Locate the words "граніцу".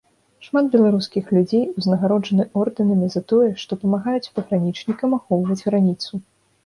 5.69-6.13